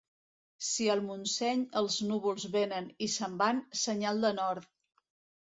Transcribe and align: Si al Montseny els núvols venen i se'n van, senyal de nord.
Si 0.67 0.87
al 0.93 1.03
Montseny 1.09 1.61
els 1.81 1.97
núvols 2.13 2.47
venen 2.57 2.89
i 3.09 3.11
se'n 3.17 3.37
van, 3.43 3.61
senyal 3.83 4.27
de 4.27 4.35
nord. 4.41 4.69